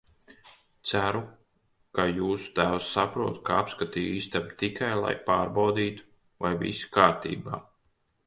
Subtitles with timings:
[0.91, 1.19] Ceru,
[1.97, 6.07] ka jūsu tēvs saprot, ka apskatīju istabu tikai, lai pārbaudītu,
[6.47, 7.61] vai viss kārtībā.